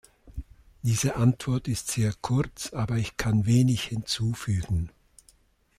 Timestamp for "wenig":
3.45-3.83